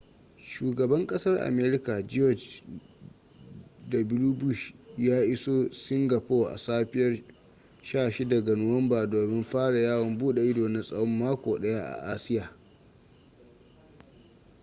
[0.37, 2.63] shugaban kasar america george
[3.91, 7.17] w bush ya iso singapore a safiya
[7.83, 12.57] 16 ga nuwanba domin fara yawon bude ido na tsawon mako daya a asiya